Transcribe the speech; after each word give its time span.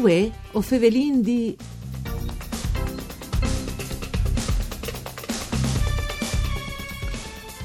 Uè, 0.00 0.30
o 0.52 0.62
fevelin 0.62 1.20
di 1.20 1.54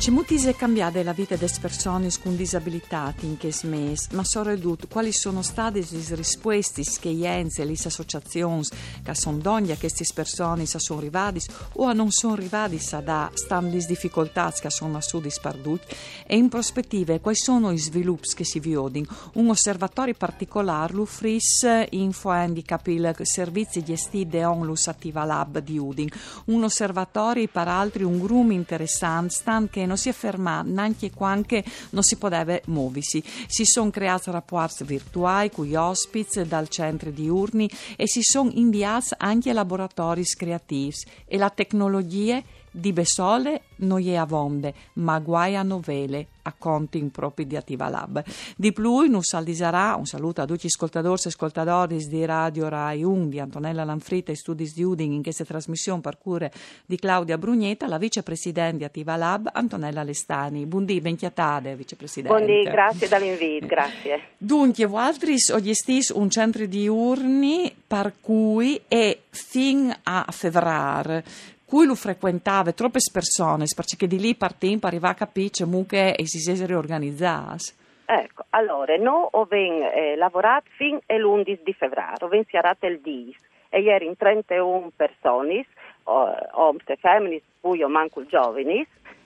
Ci 0.05 0.11
mutise 0.11 0.55
cambiare 0.55 1.01
la 1.01 1.13
vita 1.13 1.35
delle 1.35 1.51
persone 1.59 2.09
con 2.21 2.35
disabilità 2.35 3.11
in 3.21 3.37
che 3.37 3.51
mes, 3.63 4.09
ma 4.11 4.23
soprattutto 4.23 4.85
quali 4.87 5.11
sono 5.11 5.41
state 5.41 5.83
le 5.89 6.15
risposte 6.15 6.83
che 6.99 7.09
ienze 7.09 7.65
le 7.65 7.71
associazioni 7.71 8.63
che 9.03 9.15
sono 9.15 9.37
donne 9.37 9.71
a 9.71 9.77
queste 9.77 10.05
persone 10.13 10.65
che 10.65 10.77
sono 10.77 10.99
arrivate 10.99 11.39
o 11.77 11.91
non 11.93 12.11
sono 12.11 12.33
arrivate 12.33 12.79
da 13.03 13.31
stanno 13.33 13.71
le 13.71 13.83
difficoltà 13.83 14.51
che 14.51 14.69
sono 14.69 14.97
assurde 14.97 15.31
sperdute 15.31 15.87
e 16.27 16.37
in 16.37 16.49
prospettiva 16.49 17.17
quali 17.17 17.37
sono 17.37 17.71
i 17.71 17.79
sviluppi 17.79 18.35
che 18.35 18.43
si 18.43 18.59
vedono. 18.59 19.07
Un 19.33 19.49
osservatorio 19.49 20.13
particolare 20.13 20.93
l'Ufris 20.93 21.65
Info 21.89 22.29
Handicap 22.29 22.85
il 22.85 23.15
servizi 23.23 23.83
gestiti 23.83 24.37
da 24.37 24.51
Onlus 24.51 24.85
Attiva 24.85 25.23
Lab 25.23 25.57
di 25.57 25.79
Udin. 25.79 26.09
Un 26.45 26.63
osservatorio 26.63 27.47
per 27.51 27.67
altri 27.67 28.03
un 28.03 28.19
groom 28.19 28.51
interessante 28.51 29.33
stan 29.33 29.67
che 29.67 29.83
non 29.87 29.93
non 29.95 29.97
si 29.97 30.09
è 30.09 30.11
fermato 30.11 30.69
neanche 30.69 31.11
quando 31.11 31.63
non 31.91 32.03
si 32.03 32.17
poteva 32.17 32.59
muoversi. 32.65 33.23
Si 33.47 33.65
sono 33.65 33.89
creati 33.89 34.29
rapporti 34.29 34.83
virtuali 34.83 35.49
con 35.49 35.65
gli 35.65 35.75
ospiti 35.75 36.43
dal 36.45 36.67
centro 36.67 37.11
di 37.11 37.29
Urni 37.29 37.69
e 37.95 38.07
si 38.07 38.21
sono 38.21 38.51
inviati 38.53 39.13
anche 39.17 39.53
laboratori 39.53 40.23
creativi 40.23 40.93
e 41.25 41.37
la 41.37 41.49
tecnologia 41.49 42.41
di 42.75 42.91
Besole 42.91 43.61
non 43.77 44.05
è 44.05 44.15
a 44.15 44.25
vonde, 44.25 44.73
ma 44.93 45.19
guai 45.19 45.55
a 45.55 45.63
novele, 45.63 46.27
a 46.43 46.53
conti 46.57 46.97
in 46.97 47.09
propri 47.09 47.47
di 47.47 47.55
Attiva 47.55 47.87
Lab. 47.87 48.23
Di 48.55 48.73
più, 48.73 49.09
non 49.09 49.21
saldisarà, 49.23 49.95
un 49.95 50.05
saluto 50.05 50.41
a 50.41 50.45
tutti 50.45 50.63
gli 50.63 50.67
ascoltatori 50.67 51.21
e 51.23 51.27
ascoltatori 51.29 52.05
di 52.07 52.25
Radio 52.25 52.67
Rai 52.67 53.03
1, 53.03 53.27
di 53.27 53.39
Antonella 53.39 53.83
Lanfrita 53.83 54.31
e 54.31 54.35
Studi 54.35 54.69
di 54.73 54.83
Uding 54.83 55.13
in 55.13 55.23
questa 55.23 55.45
trasmissione 55.45 56.01
per 56.01 56.17
cure 56.17 56.51
di 56.85 56.97
Claudia 56.97 57.37
Brugnetta, 57.37 57.87
la 57.87 57.97
vicepresidente 57.97 58.77
di 58.77 58.83
Attiva 58.83 59.15
Lab, 59.15 59.49
Antonella 59.53 60.03
Lestani. 60.03 60.65
Buondì, 60.65 60.99
ben 60.99 61.15
chiatade, 61.15 61.75
vicepresidente. 61.75 62.35
Buondì, 62.35 62.63
grazie 62.63 63.07
dall'invito, 63.07 63.65
grazie. 63.67 64.21
Dunque, 64.37 64.85
voi 64.85 65.13
oggi 65.53 65.73
un 66.13 66.29
centro 66.29 66.65
di 66.65 66.87
urni 66.87 67.73
per 67.87 68.13
cui 68.19 68.81
è 68.87 69.17
fin 69.29 69.95
a 70.03 70.25
febbraio 70.29 71.23
cui 71.65 71.85
lo 71.85 71.95
frequentava 71.95 72.71
troppe 72.71 72.99
persone, 73.11 73.65
perché 73.75 74.07
di 74.07 74.19
lì 74.19 74.35
partim 74.35 74.79
per 74.79 74.89
arrivare 74.89 75.13
a 75.13 75.17
capire 75.17 75.49
che 75.87 76.15
si 76.23 76.39
siano 76.39 76.65
riorganizzati. 76.65 77.83
Ecco, 78.05 78.45
allora, 78.51 78.95
noi 78.97 79.27
abbiamo 79.31 79.91
eh, 79.91 80.15
lavorato 80.15 80.69
fino 80.77 81.01
all'11 81.07 81.59
di 81.63 81.73
febbraio, 81.73 82.13
abbiamo 82.13 82.35
iniziato 82.35 82.85
il 82.85 82.99
10 82.99 83.37
e 83.69 83.81
ieri 83.81 84.05
in 84.05 84.15
31 84.15 84.91
persone, 84.95 85.65
uomini 86.03 86.83
e 86.85 86.95
femmine, 86.97 87.41
poi 87.59 87.83
manco 87.87 88.23
giovani, 88.25 88.85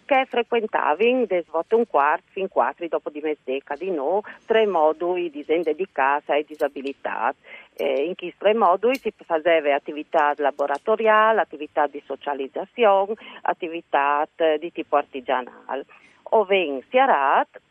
che 0.10 0.26
frequentavano 0.26 1.28
da 1.28 1.40
svolto 1.44 1.78
un 1.78 1.86
quarto 1.86 2.24
fin 2.32 2.48
quattro 2.48 2.88
dopo 2.88 3.12
di 3.12 3.20
mezz'eca 3.22 3.76
di 3.76 3.92
no, 3.92 4.24
tre 4.48 4.66
moduli 4.66 5.30
di 5.30 5.44
sende 5.44 5.76
di 5.76 5.88
casa 5.92 6.36
e 6.36 6.46
disabilità. 6.48 7.32
Eh, 7.76 8.06
in 8.06 8.16
questi 8.16 8.36
tre 8.40 8.56
moduli 8.56 8.98
si 8.98 9.14
faceva 9.24 9.76
attività 9.76 10.34
laboratoriale, 10.36 11.42
attività 11.42 11.86
di 11.86 12.02
socializzazione, 12.04 13.14
attività 13.44 14.28
di 14.58 14.72
tipo 14.72 14.96
artigianale. 14.96 15.86
Oven 16.32 16.82
Siarat 16.90 17.62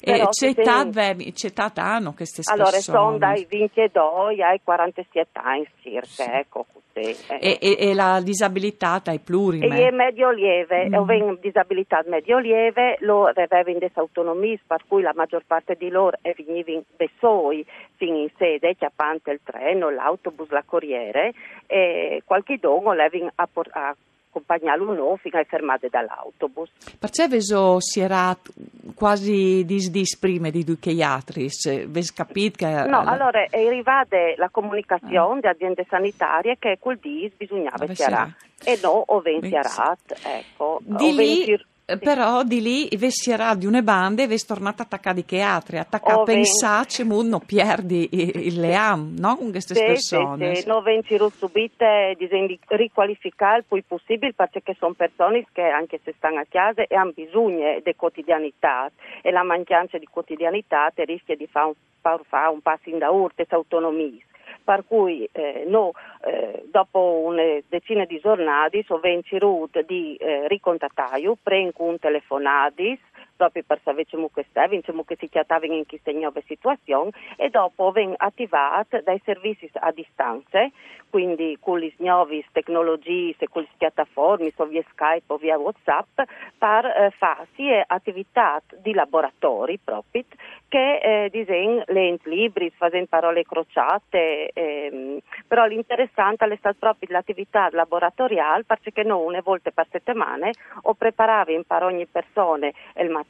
e 0.00 0.26
c'è 0.30 0.48
età 1.46 1.72
hanno 1.74 2.12
queste 2.14 2.42
allora, 2.44 2.70
persone? 2.70 2.98
Allora, 2.98 3.16
sono 3.16 3.18
dai 3.18 3.46
22 3.48 4.44
ai 4.44 4.60
47 4.62 5.28
anni 5.32 5.68
circa, 5.80 6.06
sì. 6.06 6.22
ecco. 6.22 6.66
Sì, 6.96 7.14
e, 7.28 7.58
e, 7.60 7.76
e, 7.78 7.94
la 7.94 8.22
disabilità 8.22 9.02
dai 9.04 9.18
plurime? 9.18 9.66
E 9.66 9.88
è 9.88 9.90
medio 9.90 10.30
lieve, 10.30 10.88
mm. 10.88 10.94
ho 10.94 11.36
disabilità 11.38 12.02
medio 12.06 12.38
lieve, 12.38 12.96
loro 13.00 13.32
avevano 13.34 13.78
delle 13.78 13.90
autonomie, 13.92 14.58
per 14.66 14.84
cui 14.88 15.02
la 15.02 15.12
maggior 15.14 15.42
parte 15.46 15.74
di 15.74 15.90
loro 15.90 16.16
venivano 16.22 16.84
da 16.96 17.04
soli 17.18 17.66
fino 17.96 18.16
in 18.16 18.30
sede, 18.38 18.76
chiappante 18.76 19.30
il 19.30 19.40
treno, 19.44 19.90
l'autobus, 19.90 20.48
la 20.48 20.62
corriere, 20.64 21.34
e 21.66 22.22
qualche 22.24 22.56
dono 22.58 22.94
l'avevano 22.94 23.30
a, 23.34 23.48
a 23.72 23.96
accompagnarlo 24.36 24.92
no 24.94 25.16
fino 25.16 25.36
alle 25.36 25.46
fermate 25.46 25.88
dall'autobus. 25.88 26.70
Perché 26.98 27.28
si 27.80 28.00
era 28.00 28.36
quasi 28.94 29.64
dis 29.64 30.16
prima 30.18 30.50
di 30.50 30.64
due 30.64 30.78
chiatris, 30.78 31.86
ves 31.86 32.12
capito 32.12 32.58
che... 32.58 32.84
No, 32.86 33.00
allora 33.00 33.46
è 33.48 33.64
arrivata 33.64 34.16
la 34.36 34.48
comunicazione 34.50 35.38
ah. 35.38 35.40
di 35.40 35.46
aziende 35.46 35.86
sanitarie 35.88 36.56
che 36.58 36.78
quel 36.78 36.98
dis 37.00 37.32
bisognava 37.36 37.86
chiarare 37.86 38.36
e 38.64 38.78
no, 38.82 39.04
o 39.06 39.20
venziarat, 39.20 40.20
ecco. 40.22 40.80
Di 40.82 41.14
lì... 41.14 41.64
Eh, 41.88 41.98
però 41.98 42.42
di 42.42 42.60
lì 42.60 42.88
vestirà 42.96 43.54
di 43.54 43.64
una 43.64 43.80
banda 43.80 44.20
e 44.20 44.26
vesti 44.26 44.48
tornata 44.48 44.82
attaccata 44.82 45.22
di 45.22 45.40
altri, 45.40 45.78
attacca 45.78 46.14
a 46.14 46.22
pensare 46.24 46.86
che 46.88 47.04
non 47.04 47.40
perdi 47.46 48.08
il 48.10 48.58
leam, 48.58 49.14
no? 49.16 49.36
Con 49.36 49.52
queste 49.52 49.76
sì, 49.76 49.84
persone. 49.84 50.56
Sì, 50.56 50.62
sì. 50.62 50.68
Noi 50.68 50.82
vengono 50.82 51.28
subite 51.28 52.16
di 52.18 52.28
riqualificare 52.66 53.58
il 53.58 53.64
più 53.68 53.84
possibile 53.86 54.32
perché 54.32 54.74
sono 54.76 54.94
persone 54.94 55.46
che 55.52 55.62
anche 55.62 56.00
se 56.02 56.12
stanno 56.16 56.40
a 56.40 56.46
casa 56.48 56.82
e 56.82 56.96
hanno 56.96 57.12
bisogno 57.14 57.78
di 57.80 57.94
quotidianità 57.94 58.90
e 59.22 59.30
la 59.30 59.44
mancanza 59.44 59.96
di 59.96 60.06
quotidianità 60.06 60.90
rischia 60.96 61.36
di 61.36 61.46
fare 61.46 61.66
un, 61.66 61.74
fare 62.24 62.48
un 62.48 62.62
passo 62.62 62.88
in 62.90 62.98
da 62.98 63.10
urte, 63.10 63.46
autonomia 63.50 64.24
per 64.66 64.84
cui 64.84 65.28
eh, 65.30 65.64
no, 65.68 65.92
eh, 66.24 66.64
dopo 66.72 67.22
una 67.24 67.60
decina 67.68 68.04
di 68.04 68.18
giornate 68.18 68.82
sono 68.82 68.98
venuti 68.98 69.84
di 69.86 70.16
eh, 70.16 70.48
ricontattare, 70.48 71.22
prenco 71.40 71.84
un 71.84 72.00
telefonadis, 72.00 72.98
proprio 73.36 73.62
per 73.66 73.80
sapere 73.82 74.04
che 74.06 74.46
stavi, 74.50 74.80
che 74.80 75.16
si 75.18 75.28
chiamavano 75.28 75.74
in 75.74 75.86
queste 75.86 76.12
nuove 76.12 76.42
situazioni 76.46 77.10
e 77.36 77.50
dopo 77.50 77.90
vengono 77.90 78.16
attivati 78.18 79.00
dai 79.04 79.20
servizi 79.24 79.70
a 79.74 79.90
distanza, 79.92 80.68
quindi 81.10 81.56
con 81.60 81.78
le 81.78 81.92
nuove 81.98 82.44
tecnologie, 82.52 83.34
con 83.50 83.62
le 83.62 83.68
piattaforme, 83.76 84.52
so 84.54 84.66
via 84.66 84.84
Skype 84.90 85.32
o 85.32 85.36
via 85.36 85.58
Whatsapp, 85.58 86.20
per 86.58 86.84
eh, 86.84 87.12
fare 87.16 87.46
sia 87.54 87.84
attività 87.86 88.60
di 88.82 88.92
laboratori 88.92 89.78
proprio 89.82 90.24
che 90.68 90.98
eh, 90.98 91.30
disegno 91.30 91.84
lenti 91.86 92.28
libri, 92.28 92.70
facendo 92.70 93.06
parole 93.08 93.44
crociate, 93.44 94.50
ehm, 94.52 95.18
però 95.46 95.64
l'interessante 95.66 96.44
è 96.44 96.56
stata 96.56 96.76
proprio 96.78 97.08
l'attività 97.12 97.68
laboratoriale 97.70 98.64
perché 98.64 99.02
noi 99.02 99.24
una 99.24 99.40
volta 99.42 99.70
per 99.70 99.86
settimana 99.90 100.50
o 100.82 100.94
preparavi 100.94 101.64
per 101.66 101.82
ogni 101.82 102.06
persona 102.06 102.66
il 102.66 103.10
materiale, 103.10 103.25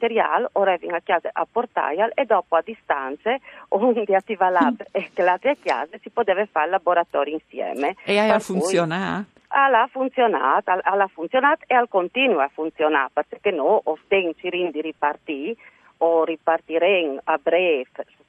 o 0.53 0.61
arrivi 0.61 0.93
a 0.93 1.01
casa 1.03 1.29
a 1.31 1.47
portare 1.49 2.11
e 2.13 2.25
dopo 2.25 2.55
a 2.55 2.61
distanze 2.63 3.39
o 3.69 3.91
di 3.91 4.15
attiva 4.15 4.49
lab 4.49 4.83
e 4.91 5.09
che 5.13 5.23
l'altra 5.23 5.53
chiesa 5.55 5.97
si 6.01 6.09
poteva 6.09 6.45
fare 6.45 6.65
il 6.65 6.71
laboratorio 6.71 7.33
insieme. 7.33 7.95
E 8.03 8.17
ha 8.17 8.39
funzionato? 8.39 9.35
Ha 9.49 9.87
funzionato, 9.89 10.71
ha 10.71 11.07
funzionato 11.07 11.63
e 11.67 11.73
al 11.73 11.87
continuo 11.87 12.41
a 12.41 12.49
funzionare 12.53 13.11
perché 13.13 13.51
noi 13.51 13.79
osten 13.83 14.33
ci 14.37 14.49
rindi 14.49 14.81
ripartì 14.81 15.55
o 15.99 16.25
ripartiremo 16.25 17.21
a 17.23 17.39
breve 17.41 17.85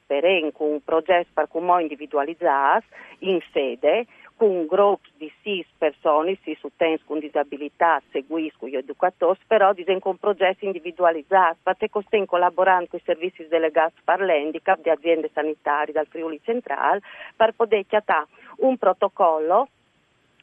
sperem 0.08 0.52
con 0.52 0.70
un 0.70 0.82
progetto 0.82 1.28
per 1.34 1.48
cui 1.48 1.60
individualizzato 1.82 2.86
in 3.20 3.38
sede 3.52 4.06
con 4.38 4.50
un 4.50 4.66
gruppo 4.66 5.08
di 5.16 5.30
sei 5.42 5.66
persone, 5.76 6.38
sei 6.44 6.56
utenti 6.62 7.02
con 7.04 7.18
disabilità, 7.18 8.00
seguisco 8.12 8.68
gli 8.68 8.76
educatori, 8.76 9.38
però 9.46 9.72
disegno 9.72 9.98
con 9.98 10.16
progetti 10.16 10.64
individualizzati, 10.64 11.58
perché 11.64 11.90
stiamo 12.06 12.24
collaborando 12.24 12.86
con 12.88 13.00
i 13.00 13.02
servizi 13.04 13.48
delegati 13.48 14.00
per 14.04 14.20
l'handicap 14.20 14.80
di 14.80 14.90
aziende 14.90 15.28
sanitarie 15.34 15.92
dal 15.92 16.06
Friuli 16.06 16.40
Centrale 16.44 17.00
per 17.34 17.52
poter 17.54 17.84
chiatare 17.84 18.26
un 18.58 18.78
protocollo 18.78 19.68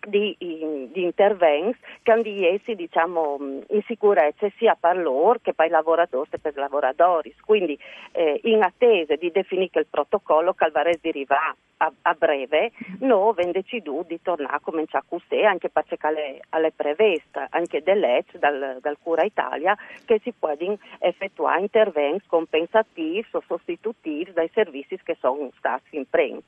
di, 0.06 0.36
di 0.38 1.04
interventi 1.04 1.78
che 2.02 2.12
hanno 2.12 2.24
essi 2.25 2.75
diciamo, 2.75 3.38
in 3.40 3.81
sicurezza 3.86 4.48
sia 4.57 4.78
per 4.80 4.98
loro 4.98 5.40
che 5.42 5.54
per 5.54 5.68
i 5.68 5.69
lavoratori 5.69 6.30
che 6.30 6.40
per 6.40 6.54
i 6.56 6.60
lavoratori. 6.60 7.34
Quindi 7.44 7.78
eh, 8.12 8.40
in 8.44 8.62
attesa 8.63 9.16
di 9.16 9.31
definire 9.31 9.80
il 9.80 9.88
protocollo 9.90 10.54
che 10.54 10.66
Alvarez 10.66 11.00
deriva 11.02 11.56
a, 11.78 11.92
a, 12.04 12.13
breve, 12.13 12.72
noi 13.00 13.30
abbiamo 13.30 13.52
deciso 13.52 14.06
di 14.07 14.19
tornare 14.22 14.56
a 14.56 14.60
cominciare 14.60 15.04
a 15.07 15.10
così 15.10 15.44
anche 15.44 15.69
perché 15.69 15.98
alle, 16.00 16.40
alle 16.50 16.72
preveste 16.72 17.48
anche 17.50 17.81
dell'EC 17.84 18.38
dal, 18.38 18.78
dal 18.81 18.98
Cura 19.01 19.24
Italia 19.24 19.75
che 20.06 20.19
si 20.24 20.34
possono 20.38 20.78
effettuare 21.00 21.62
interventi 21.62 22.25
compensativi 22.28 23.25
o 23.31 23.44
sostitutivi 23.46 24.31
dai 24.31 24.50
servizi 24.54 24.98
che 25.04 25.18
sono 25.19 25.50
stati 25.58 25.98
in 25.98 26.06
prima. 26.10 26.40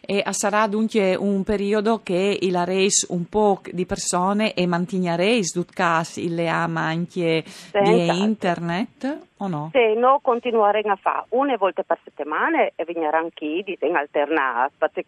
E 0.00 0.22
sarà 0.30 0.66
dunque 0.68 1.16
un 1.16 1.42
periodo 1.42 2.00
che 2.02 2.38
il 2.40 2.56
RES 2.56 3.05
un 3.08 3.28
po' 3.28 3.60
di 3.70 3.86
persone 3.86 4.54
e 4.54 4.66
mantignereis 4.66 5.54
dut 5.54 5.72
cas 5.72 6.16
il 6.16 6.38
ama 6.46 6.82
anche 6.82 7.44
di 7.72 8.20
internet? 8.22 9.26
o 9.38 9.48
no? 9.48 9.70
Se 9.72 9.94
no 9.94 10.20
continueremo 10.22 10.92
a 10.92 10.96
fare 10.96 11.26
una 11.30 11.56
volta 11.56 11.82
per 11.82 11.98
settimana 12.02 12.68
e 12.74 12.84
vengeranno 12.84 13.30
chi 13.34 13.62
di 13.64 13.78
alternare 13.92 14.70
perché 14.78 15.04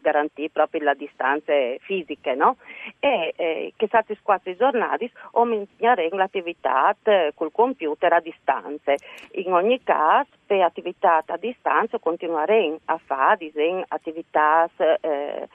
garantire 0.00 0.50
proprio 0.50 0.82
la 0.84 0.94
distanza 0.94 1.52
fisica, 1.80 2.34
no? 2.34 2.56
E 2.98 3.34
eh, 3.36 3.72
che 3.76 3.86
stati 3.86 4.16
quattro 4.22 4.54
giornate 4.54 5.10
aumenteremo 5.32 6.16
l'attività 6.16 6.94
col 7.34 7.52
computer 7.52 8.12
a 8.12 8.20
distanza. 8.20 8.94
In 9.32 9.52
ogni 9.52 9.82
caso, 9.82 10.28
per 10.46 10.62
attività 10.62 11.22
a 11.26 11.36
distanza 11.36 11.98
continueremo 11.98 12.78
a 12.86 12.98
fare 13.04 13.50
attività 13.88 14.68
eh, 14.76 15.48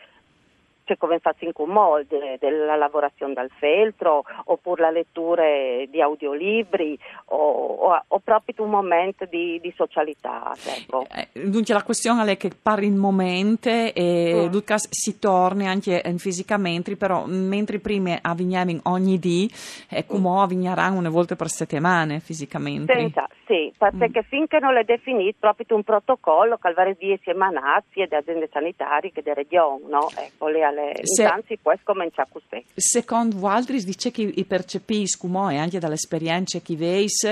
cioè 0.84 0.98
come 0.98 1.20
faccio 1.20 1.46
in 1.46 1.54
Cumol, 1.54 2.06
de, 2.06 2.38
della 2.40 2.76
lavorazione 2.76 3.34
dal 3.34 3.50
feltro, 3.58 4.24
oppure 4.46 4.82
la 4.82 4.92
lettura 4.92 5.44
di 5.90 6.02
audiolibri, 6.02 6.98
o, 7.26 7.38
o, 7.38 8.04
o 8.08 8.20
proprio 8.20 8.64
un 8.64 8.70
momento 8.70 9.26
di, 9.26 9.60
di 9.62 9.74
socialità. 9.76 10.54
Ecco. 10.66 11.06
Eh, 11.14 11.28
dunque 11.50 11.74
la 11.74 11.84
questione 11.84 12.32
è 12.32 12.38
che 12.38 12.50
per 12.50 12.84
il 12.84 12.94
momento 12.94 13.70
eh, 13.70 14.50
mm. 14.50 14.76
si 14.90 15.20
torna 15.20 15.70
anche 15.70 16.02
eh, 16.02 16.18
fisicamente, 16.18 16.96
però 16.96 17.26
mentre 17.26 17.80
prima 17.80 18.20
avveniamo 18.22 18.80
ogni 18.84 19.20
dì, 19.20 19.50
eh, 19.90 20.06
come 20.06 20.30
mm. 20.30 20.38
avvegneranno 20.38 20.98
una 20.98 21.10
volta 21.10 21.36
per 21.36 21.50
settimane 21.50 22.20
fisicamente. 22.20 22.94
Senza, 22.94 23.28
sì, 23.46 23.72
perché 23.78 24.20
mm. 24.20 24.28
finché 24.30 24.60
non 24.60 24.78
è 24.78 24.84
definito 24.84 25.38
proprio 25.40 25.76
un 25.76 25.84
protocollo 25.84 26.58
che 26.58 26.74
varie 26.74 26.96
die 26.98 27.20
si 27.22 27.30
emanati 27.30 28.02
e 28.02 28.08
da 28.08 28.18
aziende 28.18 28.50
sanitarie 28.52 29.12
che 29.12 29.22
delle 29.22 29.36
regioni, 29.36 29.86
no? 29.88 30.10
Ecco, 30.16 30.48
le 30.48 30.64
alle 30.74 30.94
Se, 31.04 31.24
intanzi 31.24 31.58
può 31.58 31.74
cominciare 31.84 32.30
così. 32.32 32.64
Secondo 32.76 33.38
voi 33.38 33.64
dice 33.64 34.12
che 34.12 34.22
i 34.22 34.46
percepiscono 34.46 35.50
e 35.50 35.58
anche 35.58 35.80
dalle 35.80 35.96
esperienze 35.96 36.62
che 36.62 36.76
veis, 36.76 37.24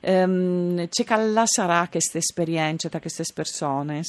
ehm, 0.00 0.88
c'è 0.88 1.04
che 1.04 1.42
sarà 1.46 1.86
questa 1.90 2.18
esperienza 2.18 2.88
da 2.88 3.00
queste 3.00 3.24
persone? 3.34 4.00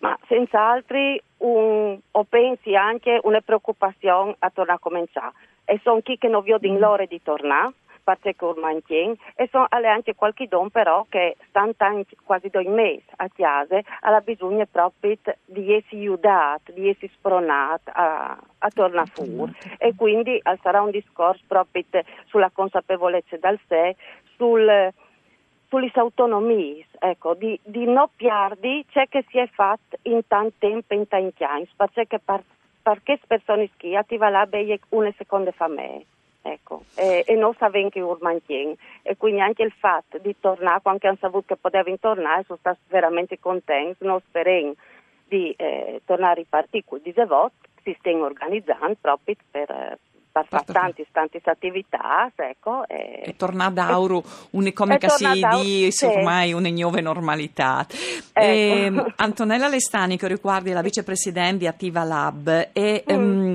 Ma 0.00 0.16
senz'altro 0.28 0.98
un, 1.38 1.98
o 2.10 2.24
pensi 2.24 2.74
anche 2.74 3.18
una 3.22 3.40
preoccupazione 3.40 4.36
a 4.38 4.50
tornare 4.50 4.78
a 4.78 4.80
cominciare. 4.80 5.32
E 5.64 5.80
sono 5.82 6.00
chi 6.00 6.16
che 6.16 6.28
non 6.28 6.42
vedono 6.42 6.74
mm. 6.74 6.78
l'ora 6.78 7.04
di 7.04 7.20
tornare 7.22 7.72
parte 8.08 8.34
curmantien 8.34 9.14
e 9.34 9.48
sono 9.50 9.66
anche 9.68 10.14
qualche 10.14 10.48
don 10.48 10.70
però 10.70 11.04
che 11.10 11.36
stanno 11.48 11.74
quasi 12.24 12.48
due 12.48 12.66
mesi 12.66 13.04
a 13.16 13.28
chiesa 13.28 13.78
ha 14.00 14.20
bisogno 14.20 14.64
proprio 14.64 15.14
di 15.44 15.74
essere 15.74 15.98
aiutati, 15.98 16.72
di 16.72 16.88
essere 16.88 17.10
spronati 17.12 17.90
a, 17.92 18.38
a 18.58 18.70
tornare 18.70 19.10
fuori 19.12 19.54
e 19.76 19.94
quindi 19.94 20.40
sarà 20.62 20.80
un 20.80 20.90
discorso 20.90 21.42
proprio 21.46 21.84
sulla 22.28 22.50
consapevolezza 22.50 23.36
del 23.36 23.60
sé, 23.68 23.96
sul 24.36 24.92
sulle 25.68 25.90
autonomie, 25.96 26.86
ecco, 26.98 27.34
di, 27.34 27.60
di 27.62 27.84
non 27.84 28.08
perdere 28.16 28.84
ciò 28.88 29.02
che 29.06 29.22
si 29.28 29.36
è 29.36 29.46
fatto 29.48 29.98
in 30.04 30.22
tanto 30.26 30.54
tempo, 30.60 30.94
in 30.94 31.06
tanti 31.06 31.44
anni, 31.44 31.68
perché 31.76 32.18
per, 32.24 32.42
persone 33.26 33.68
che 33.76 33.94
attiva 33.94 34.30
la 34.30 34.48
una 34.88 35.12
seconda 35.18 35.50
famiglia 35.52 36.06
ecco, 36.52 36.84
e, 36.94 37.24
e 37.26 37.34
non 37.34 37.54
sapevano 37.58 37.90
che 37.90 38.00
urmantien. 38.00 38.74
E 39.02 39.16
quindi 39.16 39.40
anche 39.40 39.62
il 39.62 39.72
fatto 39.78 40.18
di 40.18 40.34
tornare, 40.38 40.80
quando 40.82 41.06
hanno 41.06 41.18
saputo 41.20 41.54
che 41.54 41.56
potevano 41.56 41.96
tornare, 41.98 42.44
sono 42.46 42.58
stati 42.60 42.80
veramente 42.88 43.38
contenti, 43.38 44.04
non 44.04 44.20
sperano 44.20 44.74
di 45.26 45.52
eh, 45.56 46.00
tornare 46.04 46.32
a 46.32 46.34
ripartire 46.34 46.84
con 46.86 47.00
il 47.02 47.14
si 47.82 47.96
stanno 47.98 48.24
organizzando 48.24 48.96
proprio 49.00 49.34
per, 49.50 49.98
per 50.30 50.46
fare 50.46 50.64
tante, 50.72 51.06
tante 51.10 51.40
attività, 51.44 52.30
ecco. 52.34 52.86
E, 52.86 53.22
e 53.24 53.36
tornare 53.36 53.72
d'auro, 53.72 54.22
un'economica 54.50 55.08
si 55.08 55.40
di 55.62 55.90
sì. 55.90 56.06
ormai 56.06 56.52
una 56.52 56.70
nuova 56.70 57.00
normalità. 57.00 57.86
Ecco. 58.32 58.40
Ehm, 58.40 59.12
Antonella 59.16 59.68
Lestani, 59.68 60.16
che 60.16 60.28
riguarda 60.28 60.72
la 60.72 60.82
vicepresidente 60.82 61.58
di 61.58 61.66
Attiva 61.66 62.04
Lab, 62.04 62.68
e, 62.72 63.04
mm. 63.10 63.16
um, 63.16 63.54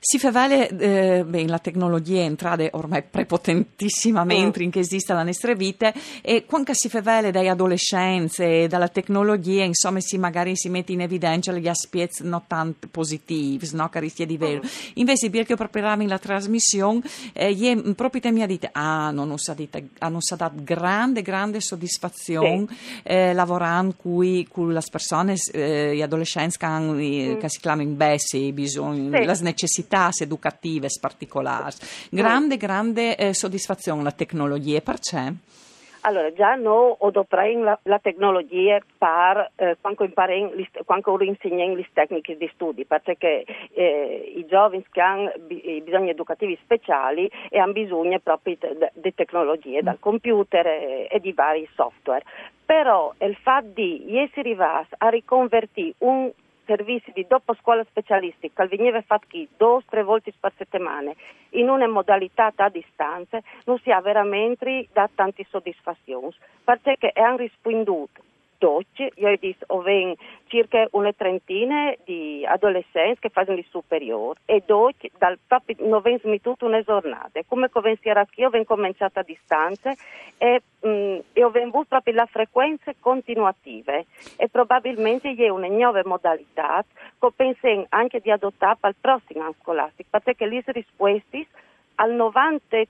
si 0.00 0.18
fa 0.18 0.30
vale, 0.30 0.68
eh, 0.68 1.24
beh, 1.24 1.46
la 1.48 1.58
tecnologia 1.58 2.20
entrata 2.20 2.68
ormai 2.72 3.02
prepotentissimamente 3.02 4.60
mm. 4.60 4.62
in 4.62 4.70
che 4.70 4.78
esista 4.78 5.12
la 5.12 5.24
nostra 5.24 5.54
vita 5.54 5.92
e 6.22 6.44
quando 6.44 6.72
si 6.72 6.88
fa 6.88 7.02
vale 7.02 7.32
dalle 7.32 7.48
adolescenze 7.48 8.62
e 8.62 8.68
dalla 8.68 8.88
tecnologia, 8.88 9.64
insomma, 9.64 10.00
si 10.00 10.16
magari 10.16 10.56
si 10.56 10.68
mette 10.68 10.92
in 10.92 11.00
evidenza 11.00 11.52
gli 11.52 11.66
aspetti 11.66 12.22
non 12.22 12.42
tanto 12.46 12.86
positivi, 12.88 13.68
no, 13.72 13.88
che 13.88 14.00
rischia 14.00 14.24
di 14.24 14.36
vero. 14.36 14.60
Mm. 14.64 14.68
Invece, 14.94 15.30
perché 15.30 15.56
preparavamo 15.56 16.06
la 16.06 16.18
trasmissione, 16.18 17.00
eh, 17.32 17.50
io 17.50 17.94
proprio 17.94 18.20
te 18.20 18.30
mi 18.30 18.42
ha 18.42 18.46
detto, 18.46 18.68
ah, 18.72 19.10
non 19.10 19.32
ho 19.32 19.36
dato, 19.44 19.80
hanno 19.98 20.18
dato 20.36 20.54
grande, 20.62 21.22
grande 21.22 21.60
soddisfazione 21.60 22.66
sì. 22.68 22.76
eh, 23.02 23.32
lavorando 23.32 23.94
qui 23.96 24.46
con 24.48 24.72
le 24.72 24.82
persone, 24.88 25.34
eh, 25.52 25.96
gli 25.96 26.02
adolescenti 26.02 26.56
che, 26.56 26.66
hanno, 26.66 26.92
mm. 26.92 27.38
che 27.38 27.48
si 27.48 27.58
chiamano 27.60 27.88
bessi, 27.90 28.52
bisogno, 28.52 29.16
sì. 29.16 29.24
le 29.24 29.38
necessità 29.40 29.87
attività 29.88 30.10
educative 30.22 30.88
particolari. 31.00 31.74
Grande, 32.10 32.56
grande 32.56 33.16
eh, 33.16 33.34
soddisfazione 33.34 34.02
la 34.02 34.12
tecnologia, 34.12 34.80
perché? 34.80 35.34
Allora, 36.02 36.32
già 36.32 36.54
noi 36.54 36.94
adopriamo 37.00 37.64
la, 37.64 37.78
la 37.82 37.98
tecnologia 37.98 38.78
per 38.96 39.50
eh, 39.56 39.76
quando, 39.80 40.04
impariamo, 40.04 40.52
quando 40.84 41.22
insegniamo 41.22 41.74
le 41.74 41.86
tecniche 41.92 42.36
di 42.36 42.48
studio, 42.54 42.84
perché 42.86 43.44
eh, 43.72 44.32
i 44.36 44.46
giovani 44.46 44.84
che 44.90 45.00
hanno 45.00 45.32
i 45.48 45.82
bisogni 45.84 46.10
educativi 46.10 46.56
speciali 46.62 47.28
e 47.50 47.58
hanno 47.58 47.72
bisogno 47.72 48.20
proprio 48.20 48.56
di 48.92 49.14
tecnologie, 49.14 49.82
dal 49.82 49.98
computer 49.98 50.66
e, 50.66 51.08
e, 51.10 51.18
di 51.18 51.32
vari 51.32 51.68
software. 51.74 52.24
Però 52.64 53.12
il 53.18 53.36
fatto 53.42 53.68
di 53.74 54.04
essere 54.18 54.50
arrivati 54.50 54.94
a 54.98 55.08
riconvertire 55.08 55.94
un 55.98 56.30
servizi 56.68 57.10
di 57.12 57.24
dopo 57.26 57.54
scuola 57.54 57.82
specialistica 57.88 58.66
che 58.68 58.76
veniva 58.76 59.00
fatti 59.00 59.48
due 59.56 59.68
o 59.68 59.82
tre 59.88 60.02
volte 60.02 60.34
per 60.38 60.52
settimana 60.54 61.10
in 61.52 61.70
una 61.70 61.88
modalità 61.88 62.52
a 62.54 62.68
distanza 62.68 63.40
non 63.64 63.78
si 63.78 63.90
ha 63.90 64.02
veramente 64.02 64.86
da 64.92 65.08
tante 65.14 65.46
soddisfazioni. 65.48 66.28
Perché 66.62 67.10
hanno 67.14 67.38
risponduto 67.38 68.27
Deutsch, 68.58 69.06
io 69.14 69.28
ho 69.28 69.82
ho 69.82 70.14
circa 70.46 70.88
una 70.92 71.12
trentina 71.12 71.94
di 72.04 72.44
adolescenti 72.44 73.20
che 73.20 73.28
fanno 73.28 73.52
il 73.52 73.64
superiore 73.70 74.40
e 74.44 74.62
Deutsch 74.66 75.10
dal 75.16 75.38
proprio 75.46 75.76
non 75.80 76.00
vengono 76.02 76.38
tutte 76.40 76.64
una 76.64 76.82
giornata. 76.82 77.40
Come 77.46 77.68
si 78.00 78.08
era 78.08 78.26
io 78.34 78.50
ho 78.52 78.64
cominciato 78.64 79.20
a 79.20 79.22
distanza 79.22 79.94
e, 80.36 80.62
mh, 80.80 80.88
mm, 80.88 81.18
e 81.32 81.44
ho 81.44 81.52
avuto 81.54 81.86
proprio 81.88 82.14
la 82.14 82.26
frequenza 82.26 82.92
continuative 82.98 84.06
e 84.36 84.48
probabilmente 84.48 85.34
è 85.34 85.48
una 85.48 85.68
nuova 85.68 86.02
modalità 86.04 86.84
che 87.18 87.28
penso 87.34 87.86
anche 87.90 88.20
di 88.20 88.30
adottare 88.30 88.78
al 88.80 88.94
prossimo 89.00 89.42
anno 89.42 89.54
scolastico 89.60 90.18
perché 90.20 90.46
le 90.46 90.62
risposte 90.66 91.46
al 91.96 92.12
90 92.12 92.82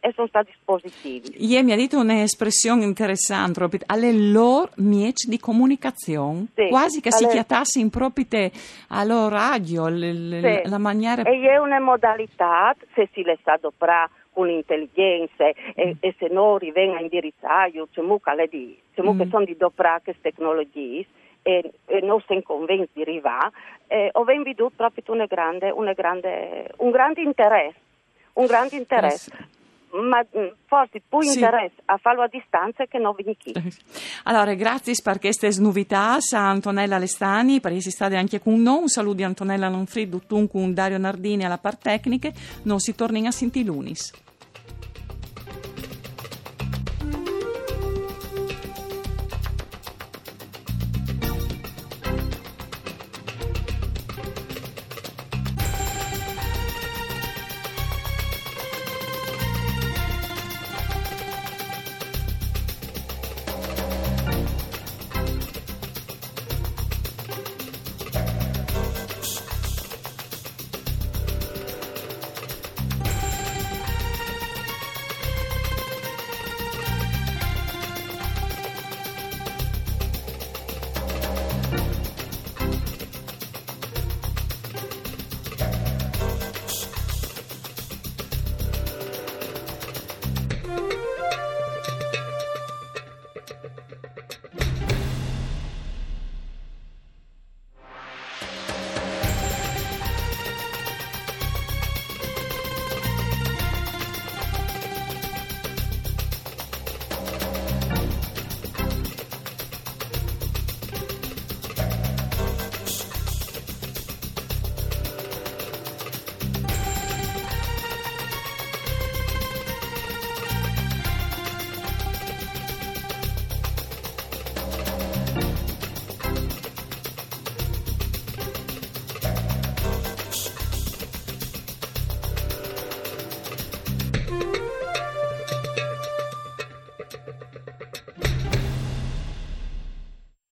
e 0.00 0.12
sono 0.14 0.26
stati 0.28 0.52
positivi. 0.64 1.34
Ieri 1.38 1.64
mi 1.64 1.72
ha 1.72 1.76
detto 1.76 1.98
un'espressione 1.98 2.84
interessante, 2.84 3.52
proprio, 3.52 3.80
alle 3.86 4.12
loro 4.12 4.70
mieci 4.76 5.28
di 5.28 5.38
comunicazione, 5.38 6.46
sì, 6.54 6.68
quasi 6.68 7.00
che 7.00 7.10
alle... 7.10 7.18
si 7.18 7.26
chiatasse 7.28 7.80
in 7.80 7.90
proprio 7.90 8.50
alla 8.88 9.28
radio, 9.28 9.88
l- 9.88 10.40
sì. 10.42 10.68
la 10.68 10.78
maniera... 10.78 11.22
E 11.22 11.40
è 11.40 11.58
una 11.58 11.80
modalità, 11.80 12.74
se 12.94 13.08
si 13.12 13.22
le 13.22 13.38
sa 13.42 13.58
doprare 13.60 14.10
con 14.32 14.46
l'intelligenza 14.46 15.46
e, 15.46 15.54
mm. 15.86 15.90
e, 16.00 16.14
se 16.18 16.28
non 16.30 16.58
rivenga 16.58 17.00
indirizzato, 17.00 17.88
c'è 17.92 18.00
mucca 18.00 18.34
di, 18.48 18.76
c'è 18.94 19.02
mucca 19.02 19.24
mm. 19.24 19.30
sono 19.30 19.44
di 19.44 19.56
doprare 19.56 20.00
queste 20.02 20.30
tecnologie, 20.30 21.06
e, 21.42 21.72
e, 21.86 22.00
non 22.00 22.20
si 22.26 22.42
convinti 22.42 22.90
di 22.94 23.02
arrivare, 23.02 23.50
eh, 23.86 24.08
ho 24.12 24.24
veduto 24.24 24.72
proprio 24.74 25.04
una 25.08 25.26
grande, 25.26 25.70
una 25.70 25.92
grande, 25.92 26.70
un 26.78 26.90
grande 26.90 27.20
interesse 27.20 27.82
un 28.34 28.46
grande 28.46 28.76
interesse. 28.76 29.30
Eh 29.32 29.52
ma 29.94 30.20
mm, 30.22 30.48
forse 30.66 31.00
più 31.08 31.20
sì. 31.20 31.34
interesse 31.34 31.74
a 31.84 31.96
farlo 31.98 32.22
a 32.22 32.28
distanza 32.28 32.84
che 32.86 32.98
non 32.98 33.14
venire 33.14 33.36
qui. 33.40 33.52
Allora, 34.24 34.54
grazie 34.54 34.94
per 35.02 35.18
queste 35.18 35.48
novità 35.58 36.18
a 36.32 36.48
Antonella 36.48 36.98
Lestani, 36.98 37.60
per 37.60 37.72
essere 37.72 37.92
stata 37.92 38.18
anche 38.18 38.40
con 38.40 38.60
noi. 38.60 38.82
Un 38.82 38.88
saluto 38.88 39.16
di 39.16 39.22
Antonella 39.22 39.68
Nonfrid, 39.68 40.26
con 40.26 40.74
Dario 40.74 40.98
Nardini 40.98 41.44
alla 41.44 41.58
parte 41.58 41.90
tecnica. 41.90 42.30
Non 42.62 42.80
si 42.80 42.94
torna 42.94 43.28
a 43.28 43.30
sentire 43.30 43.66
lunis. 43.66 44.10